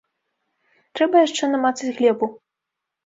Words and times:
Трэба 0.99 1.15
яшчэ 1.27 1.43
намацаць 1.53 1.93
глебу. 2.01 2.25